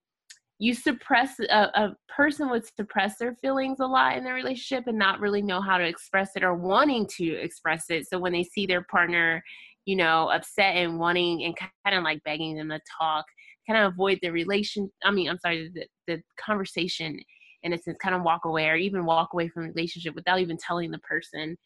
[0.60, 4.98] you suppress a, a, person would suppress their feelings a lot in their relationship and
[4.98, 8.08] not really know how to express it or wanting to express it.
[8.10, 9.44] So when they see their partner
[9.86, 13.24] you know upset and wanting and kind of like begging them to talk
[13.70, 17.18] kind of avoid the relation i mean i'm sorry the, the conversation
[17.64, 20.40] in a sense kind of walk away or even walk away from the relationship without
[20.40, 21.58] even telling the person.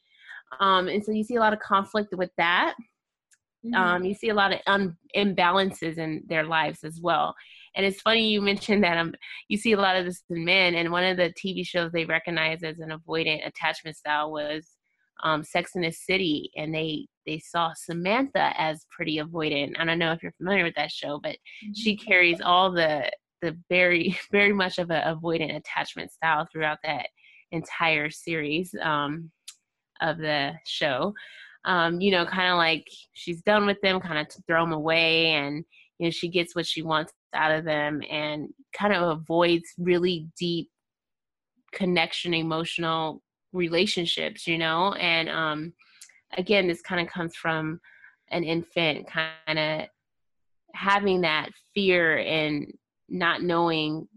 [0.59, 2.75] Um, and so you see a lot of conflict with that.
[3.63, 3.75] Mm-hmm.
[3.75, 7.35] um, you see a lot of un- imbalances in their lives as well
[7.75, 9.13] and it's funny you mentioned that um,
[9.47, 12.05] you see a lot of this in men, and one of the TV shows they
[12.05, 14.67] recognize as an avoidant attachment style was
[15.23, 19.79] um, Sex in the City, and they they saw Samantha as pretty avoidant.
[19.79, 21.73] I don't know if you're familiar with that show, but mm-hmm.
[21.75, 23.09] she carries all the
[23.41, 27.07] the very very much of a avoidant attachment style throughout that
[27.51, 29.31] entire series um,
[30.01, 31.13] of the show.
[31.63, 35.27] Um, you know, kind of like she's done with them, kind of throw them away,
[35.27, 35.63] and
[35.99, 40.27] you know she gets what she wants out of them and kind of avoids really
[40.37, 40.69] deep
[41.73, 43.21] connection emotional
[43.53, 44.93] relationships you know?
[44.93, 45.73] And um
[46.37, 47.79] again this kind of comes from
[48.29, 49.87] an infant kind of
[50.73, 52.71] having that fear and
[53.09, 54.07] not knowing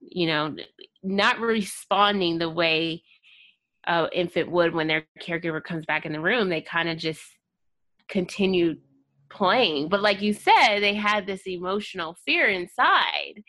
[0.00, 0.54] you know
[1.02, 3.02] not responding the way
[3.86, 6.48] uh, infant would when their caregiver comes back in the room.
[6.48, 7.22] They kind of just
[8.08, 8.76] continue
[9.34, 9.88] playing.
[9.88, 13.42] But like you said, they had this emotional fear inside.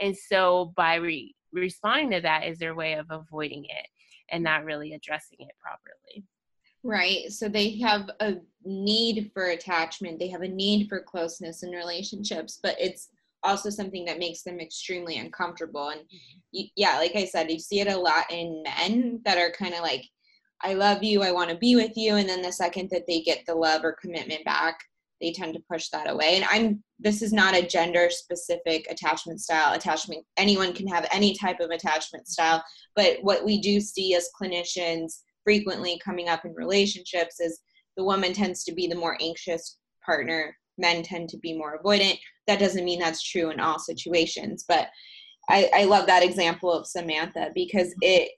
[0.00, 3.86] And so by re- responding to that is their way of avoiding it
[4.30, 6.24] and not really addressing it properly.
[6.82, 7.30] Right.
[7.30, 12.58] So they have a need for attachment, they have a need for closeness in relationships,
[12.62, 13.08] but it's
[13.42, 15.88] also something that makes them extremely uncomfortable.
[15.88, 16.38] And mm-hmm.
[16.52, 19.74] you, yeah, like I said, you see it a lot in men that are kind
[19.74, 20.04] of like,
[20.62, 22.16] I love you, I want to be with you.
[22.16, 24.78] And then the second that they get the love or commitment back,
[25.20, 26.36] they tend to push that away.
[26.36, 31.34] And i'm this is not a gender specific attachment style attachment anyone can have any
[31.34, 32.62] type of attachment style
[32.94, 37.60] but what we do see as clinicians frequently coming up in relationships is
[37.96, 42.18] the woman tends to be the more anxious partner men tend to be more avoidant.
[42.46, 44.88] That doesn't mean that's true in all situations but
[45.48, 48.32] i, I love that example of samantha because it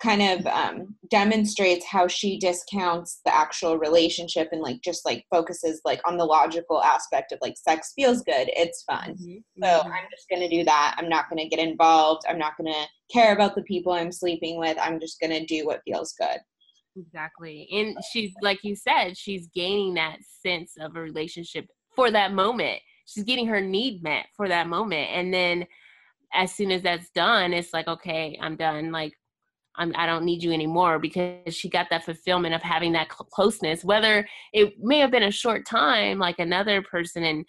[0.00, 5.80] kind of um, demonstrates how she discounts the actual relationship and like just like focuses
[5.84, 9.14] like on the logical aspect of like sex feels good it's fun.
[9.14, 9.62] Mm-hmm.
[9.62, 9.92] so mm-hmm.
[9.92, 10.96] i'm just going to do that.
[10.98, 12.22] I'm not going to get involved.
[12.28, 14.76] I'm not going to care about the people i'm sleeping with.
[14.80, 16.38] I'm just going to do what feels good.
[16.96, 17.68] Exactly.
[17.72, 22.80] And she's like you said she's gaining that sense of a relationship for that moment.
[23.06, 25.10] She's getting her need met for that moment.
[25.12, 25.66] And then
[26.32, 28.92] as soon as that's done it's like okay i'm done.
[28.92, 29.12] Like
[29.76, 33.08] I'm, I do not need you anymore because she got that fulfillment of having that
[33.10, 33.84] cl- closeness.
[33.84, 37.44] Whether it may have been a short time, like another person, and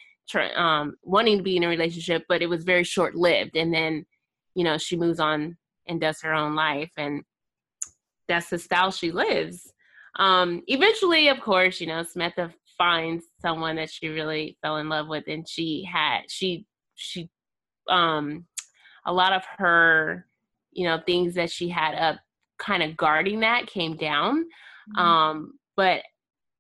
[0.55, 3.57] um, wanting to be in a relationship, but it was very short lived.
[3.57, 4.05] And then,
[4.55, 5.57] you know, she moves on
[5.88, 7.23] and does her own life, and
[8.27, 9.73] that's the style she lives.
[10.17, 15.07] Um, eventually, of course, you know, Samantha finds someone that she really fell in love
[15.07, 17.29] with, and she had she she
[17.89, 18.45] um
[19.05, 20.27] a lot of her
[20.71, 22.19] you know things that she had up
[22.57, 24.45] kind of guarding that came down.
[24.97, 24.99] Mm-hmm.
[24.99, 26.01] um but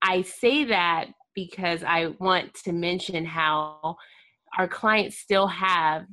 [0.03, 3.97] i say that because i want to mention how
[4.57, 6.05] our clients still have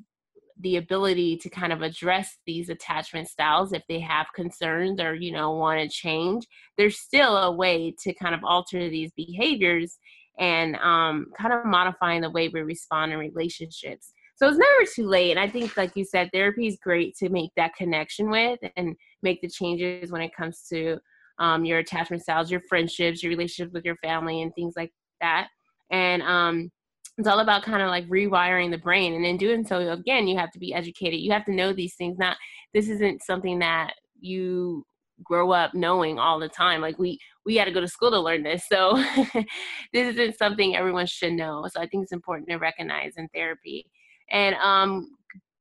[0.61, 5.32] the ability to kind of address these attachment styles if they have concerns or you
[5.32, 6.46] know want to change.
[6.76, 9.98] There's still a way to kind of alter these behaviors
[10.38, 15.09] and um, kind of modifying the way we respond in relationships so it's never too
[15.09, 15.33] late.
[15.33, 18.94] And I think, like you said, therapy is great to make that connection with and
[19.20, 20.98] make the changes when it comes to
[21.40, 25.48] um, your attachment styles, your friendships, your relationships with your family, and things like that.
[25.90, 26.70] And um,
[27.16, 29.14] it's all about kind of like rewiring the brain.
[29.14, 31.18] And in doing so, again, you have to be educated.
[31.18, 32.16] You have to know these things.
[32.16, 32.37] Not
[32.72, 34.85] this isn't something that you
[35.24, 38.20] grow up knowing all the time like we we got to go to school to
[38.20, 38.92] learn this so
[39.92, 43.85] this isn't something everyone should know so i think it's important to recognize in therapy
[44.30, 45.10] and um,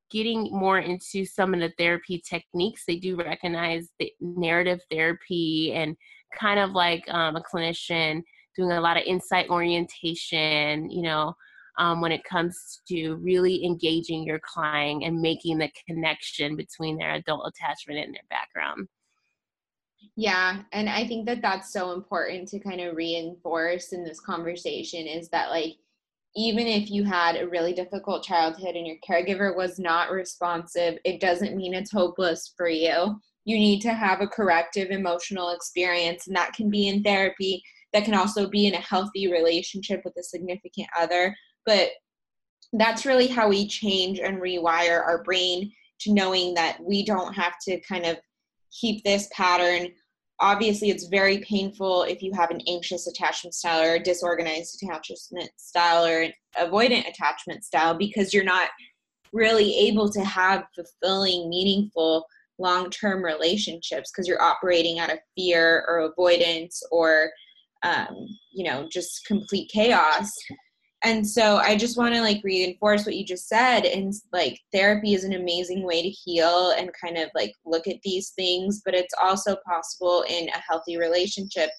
[0.09, 2.83] getting more into some of the therapy techniques.
[2.85, 5.95] They do recognize the narrative therapy and
[6.37, 8.21] kind of like um, a clinician
[8.55, 11.33] doing a lot of insight orientation, you know,
[11.77, 17.13] um, when it comes to really engaging your client and making the connection between their
[17.13, 18.87] adult attachment and their background.
[20.15, 25.05] Yeah, and I think that that's so important to kind of reinforce in this conversation
[25.05, 25.77] is that like
[26.37, 31.19] even if you had a really difficult childhood and your caregiver was not responsive, it
[31.19, 33.19] doesn't mean it's hopeless for you.
[33.45, 38.05] You need to have a corrective emotional experience, and that can be in therapy, that
[38.05, 41.35] can also be in a healthy relationship with a significant other.
[41.65, 41.89] But
[42.71, 45.71] that's really how we change and rewire our brain
[46.01, 48.17] to knowing that we don't have to kind of
[48.79, 49.87] keep this pattern
[50.39, 55.49] obviously it's very painful if you have an anxious attachment style or a disorganized attachment
[55.57, 58.69] style or an avoidant attachment style because you're not
[59.33, 62.25] really able to have fulfilling meaningful
[62.59, 67.29] long-term relationships because you're operating out of fear or avoidance or
[67.83, 70.31] um, you know just complete chaos
[71.03, 75.13] and so i just want to like reinforce what you just said and like therapy
[75.13, 78.93] is an amazing way to heal and kind of like look at these things but
[78.95, 81.69] it's also possible in a healthy relationship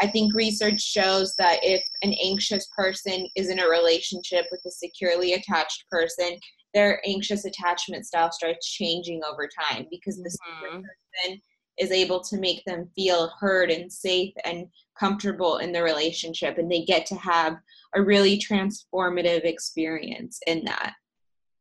[0.00, 4.70] i think research shows that if an anxious person is in a relationship with a
[4.70, 6.36] securely attached person
[6.74, 10.82] their anxious attachment style starts changing over time because the mm-hmm.
[10.82, 11.40] person
[11.78, 14.66] is able to make them feel heard and safe and
[14.98, 17.56] comfortable in the relationship and they get to have
[17.94, 20.94] a really transformative experience in that.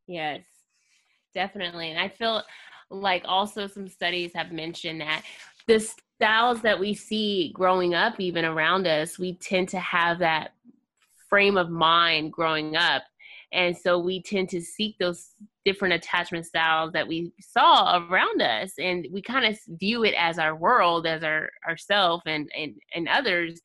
[0.08, 0.42] Yes
[1.38, 1.92] definitely.
[1.92, 2.44] And i feel
[2.90, 5.24] like also some studies have mentioned that
[5.68, 10.54] the styles that we see growing up even around us we tend to have that
[11.30, 13.04] frame of mind growing up.
[13.52, 15.28] And so we tend to seek those
[15.64, 18.72] different attachment styles that we saw around us.
[18.80, 23.08] And we kind of view it as our world as our ourself and and and
[23.08, 23.62] others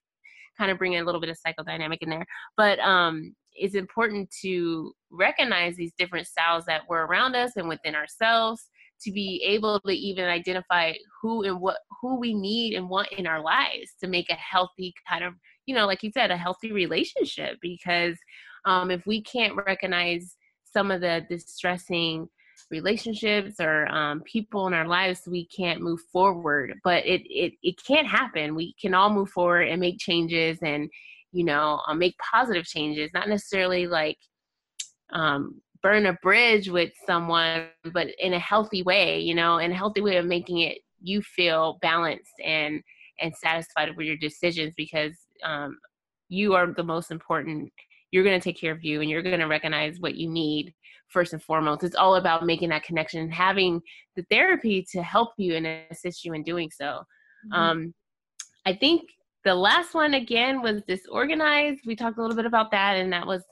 [0.62, 2.24] kind of bring a little bit of psychodynamic in there
[2.56, 7.96] but um it's important to recognize these different styles that were around us and within
[7.96, 8.68] ourselves
[9.02, 13.26] to be able to even identify who and what who we need and want in
[13.26, 15.34] our lives to make a healthy kind of
[15.66, 18.16] you know like you said a healthy relationship because
[18.64, 20.36] um, if we can't recognize
[20.72, 22.28] some of the distressing
[22.70, 27.82] relationships or um, people in our lives we can't move forward but it, it it
[27.84, 28.54] can't happen.
[28.54, 30.90] We can all move forward and make changes and
[31.32, 34.18] you know uh, make positive changes not necessarily like
[35.12, 39.76] um, burn a bridge with someone but in a healthy way you know in a
[39.76, 42.82] healthy way of making it you feel balanced and
[43.20, 45.12] and satisfied with your decisions because
[45.44, 45.78] um,
[46.28, 47.72] you are the most important
[48.10, 50.72] you're going to take care of you and you're going to recognize what you need
[51.12, 51.84] first and foremost.
[51.84, 53.80] It's all about making that connection and having
[54.16, 57.02] the therapy to help you and assist you in doing so.
[57.46, 57.60] Mm-hmm.
[57.60, 57.94] um,
[58.66, 59.02] i think
[59.44, 61.80] the last one again was disorganized.
[61.86, 63.42] We talked a little bit about that and that was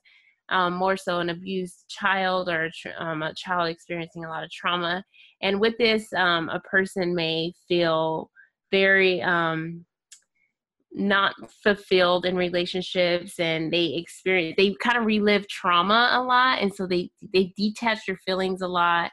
[0.48, 5.04] um, more so an abused child or um, a child experiencing a lot of trauma.
[5.42, 8.30] And with this um, a person may feel
[8.70, 9.84] very um,
[10.92, 16.60] not fulfilled in relationships and they experience they kind of relive trauma a lot.
[16.60, 19.10] And so they they detach their feelings a lot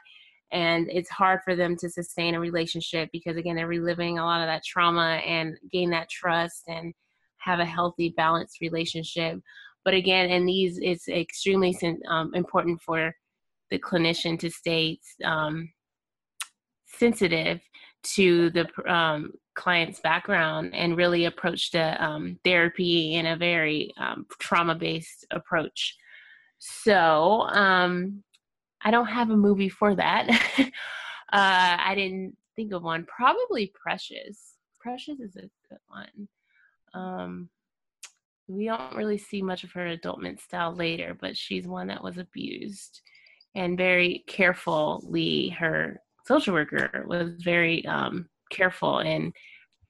[0.50, 4.40] and it's hard for them to sustain a relationship because again they're reliving a lot
[4.40, 6.92] of that trauma and gain that trust and
[7.38, 9.38] have a healthy balanced relationship.
[9.84, 13.14] But again in these it's extremely um, important for
[13.70, 15.70] the clinician to stay um,
[16.86, 17.60] sensitive
[18.14, 24.26] to the um, client's background and really approach the um, therapy in a very um,
[24.38, 25.96] trauma based approach.
[26.58, 28.22] So um,
[28.82, 30.28] I don't have a movie for that.
[30.58, 30.66] uh,
[31.32, 33.04] I didn't think of one.
[33.04, 34.54] Probably Precious.
[34.80, 36.28] Precious is a good one.
[36.94, 37.48] Um,
[38.46, 42.16] we don't really see much of her adultment style later, but she's one that was
[42.16, 43.02] abused
[43.54, 49.32] and very carefully her social worker was very um, careful in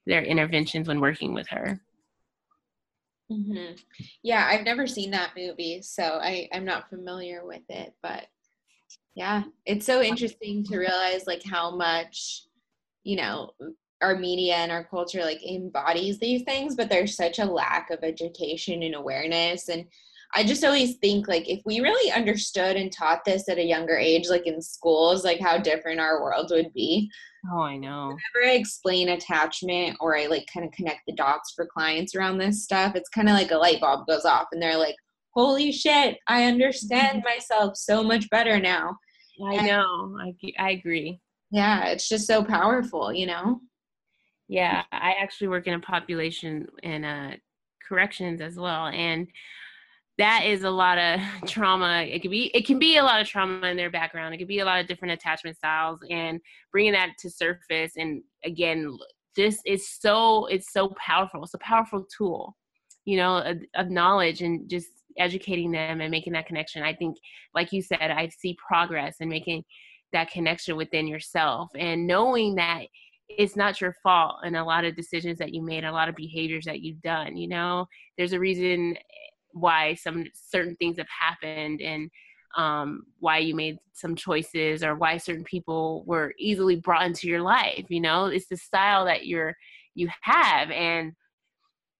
[0.07, 1.79] their interventions when working with her.
[3.31, 3.75] Mm-hmm.
[4.23, 7.93] Yeah, I've never seen that movie, so I, I'm not familiar with it.
[8.03, 8.27] But
[9.15, 12.45] yeah, it's so interesting to realize like how much,
[13.03, 13.51] you know,
[14.01, 17.99] our media and our culture like embodies these things, but there's such a lack of
[18.03, 19.69] education and awareness.
[19.69, 19.87] And
[20.35, 23.97] I just always think like if we really understood and taught this at a younger
[23.97, 27.11] age, like in schools, like how different our world would be.
[27.51, 28.09] Oh, I know.
[28.09, 32.39] Whenever I explain attachment or I like kind of connect the dots for clients around
[32.39, 34.97] this stuff, it's kind of like a light bulb goes off and they're like,
[35.31, 38.99] holy shit, I understand myself so much better now.
[39.47, 40.19] I and, know.
[40.21, 41.21] I, I agree.
[41.51, 43.61] Yeah, it's just so powerful, you know?
[44.49, 47.37] Yeah, I actually work in a population in uh,
[47.87, 48.87] corrections as well.
[48.87, 49.29] And
[50.19, 52.03] that is a lot of trauma.
[52.03, 54.35] It can be it can be a lot of trauma in their background.
[54.35, 56.41] It could be a lot of different attachment styles and
[56.73, 57.93] bringing that to surface.
[57.97, 58.97] And again
[59.37, 61.45] this is so it's so powerful.
[61.45, 62.57] It's a powerful tool
[63.05, 64.89] you know of, of knowledge and just
[65.19, 66.83] educating them and making that connection.
[66.83, 67.17] I think
[67.55, 69.65] like you said i see progress in making
[70.13, 72.83] that connection within yourself and knowing that
[73.29, 76.15] it's not your fault and a lot of decisions that you made a lot of
[76.15, 77.87] behaviors that you've done you know?
[78.17, 78.97] There's a reason
[79.53, 82.11] why some certain things have happened and
[82.57, 87.43] um, why you made some choices or why certain people were easily brought into your
[87.43, 88.27] life you know?
[88.27, 89.55] It's the style that you're
[89.95, 91.13] you have and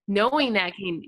[0.07, 1.03] knowing that can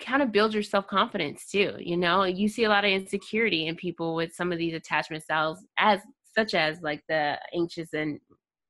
[0.00, 2.24] kind of build your self-confidence too you know?
[2.24, 6.00] You see a lot of insecurity in people with some of these attachment styles as
[6.34, 8.18] such as like the anxious and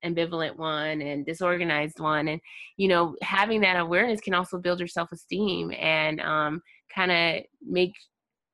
[0.04, 2.40] ambivalent one and disorganized one and
[2.76, 6.60] you know having that awareness can also build your self-esteem and um,
[6.94, 7.92] kind of make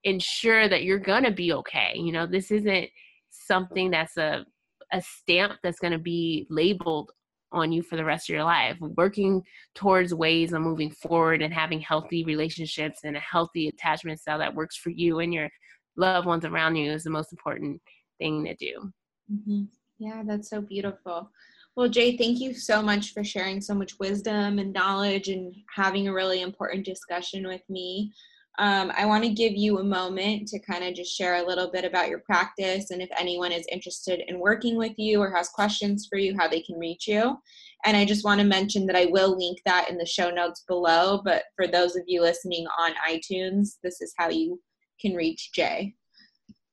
[0.04, 2.26] ensure that you're gonna be okay you know?
[2.26, 2.88] This isn't
[3.30, 4.44] something that's a
[4.92, 7.10] a stamp that's to be labeled
[7.52, 8.76] on you for the rest of your life.
[8.80, 9.42] Working
[9.74, 14.54] towards ways of moving forward and having healthy relationships and a healthy attachment style that
[14.54, 15.48] works for you and your
[15.96, 17.80] loved ones around you is the most important
[18.18, 18.92] thing to do.
[19.32, 19.64] Mm-hmm.
[19.98, 21.30] yeah that's so beautiful
[21.78, 26.08] well, Jay, thank you so much for sharing so much wisdom and knowledge and having
[26.08, 28.12] a really important discussion with me.
[28.58, 31.70] Um, I want to give you a moment to kind of just share a little
[31.70, 35.50] bit about your practice and if anyone is interested in working with you or has
[35.50, 37.38] questions for you, how they can reach you.
[37.84, 40.64] And I just want to mention that I will link that in the show notes
[40.66, 41.22] below.
[41.24, 44.60] But for those of you listening on iTunes, this is how you
[45.00, 45.94] can reach Jay.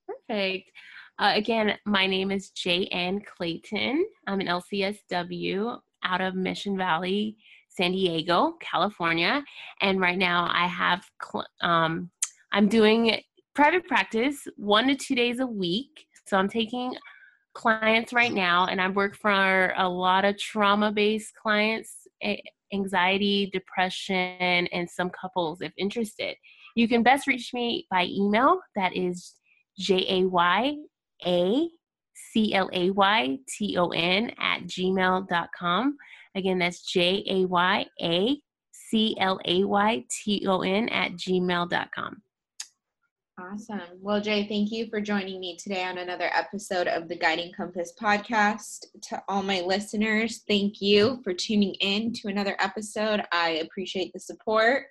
[0.04, 0.68] Perfect.
[1.18, 4.04] Uh, again, my name is Jay Ann Clayton.
[4.26, 7.38] I'm an LCSW out of Mission Valley,
[7.70, 9.42] San Diego, California.
[9.80, 12.10] And right now I have, cl- um,
[12.52, 13.22] I'm doing
[13.54, 16.06] private practice one to two days a week.
[16.26, 16.94] So I'm taking
[17.54, 22.06] clients right now, and I work for a lot of trauma based clients,
[22.74, 26.36] anxiety, depression, and some couples if interested.
[26.74, 28.60] You can best reach me by email.
[28.74, 29.36] That is
[29.78, 30.76] J A Y
[31.24, 31.68] a
[32.14, 35.96] C L A Y T O N at gmail.com.
[36.34, 38.36] Again, that's J A Y A
[38.72, 42.22] C L A Y T O N at gmail.com.
[43.38, 43.82] Awesome.
[44.00, 47.92] Well, Jay, thank you for joining me today on another episode of the Guiding Compass
[48.00, 48.86] podcast.
[49.02, 53.20] To all my listeners, thank you for tuning in to another episode.
[53.32, 54.84] I appreciate the support.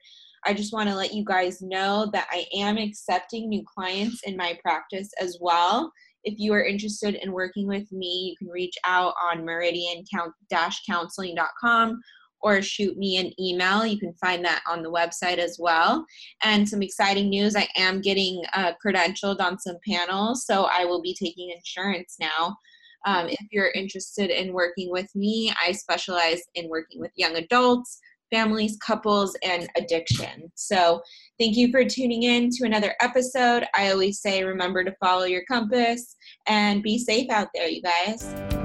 [0.45, 4.38] I just want to let you guys know that I am accepting new clients in
[4.38, 5.91] my practice as well.
[6.26, 12.01] If you are interested in working with me, you can reach out on meridian-counseling.com
[12.41, 13.86] or shoot me an email.
[13.86, 16.05] You can find that on the website as well.
[16.43, 21.01] And some exciting news I am getting uh, credentialed on some panels, so I will
[21.01, 22.57] be taking insurance now.
[23.05, 27.99] Um, if you're interested in working with me, I specialize in working with young adults,
[28.36, 30.51] families, couples, and addiction.
[30.55, 31.01] So,
[31.39, 33.65] thank you for tuning in to another episode.
[33.73, 36.15] I always say remember to follow your compass
[36.47, 38.64] and be safe out there, you guys.